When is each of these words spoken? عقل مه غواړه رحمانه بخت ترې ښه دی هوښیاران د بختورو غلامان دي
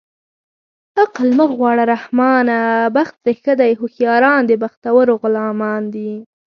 عقل 1.01 1.27
مه 1.37 1.45
غواړه 1.57 1.83
رحمانه 1.93 2.59
بخت 2.95 3.15
ترې 3.23 3.33
ښه 3.41 3.53
دی 3.61 3.71
هوښیاران 3.79 4.41
د 4.45 4.51
بختورو 4.63 5.13
غلامان 5.21 5.81
دي 5.93 6.11